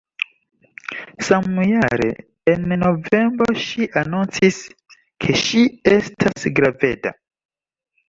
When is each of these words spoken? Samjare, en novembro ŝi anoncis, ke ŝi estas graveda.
Samjare, 1.27 2.07
en 2.55 2.65
novembro 2.85 3.59
ŝi 3.67 3.91
anoncis, 4.03 4.61
ke 4.97 5.41
ŝi 5.45 5.65
estas 6.01 6.53
graveda. 6.63 7.19